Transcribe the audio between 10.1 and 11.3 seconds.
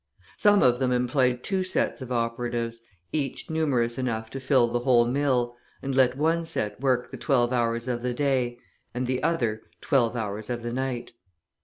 hours of the night.